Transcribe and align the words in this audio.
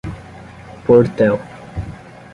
Portel 0.87 1.37